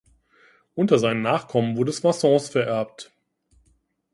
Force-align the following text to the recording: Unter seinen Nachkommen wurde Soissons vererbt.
Unter 0.73 0.97
seinen 0.97 1.21
Nachkommen 1.21 1.77
wurde 1.77 1.91
Soissons 1.91 2.49
vererbt. 2.49 3.11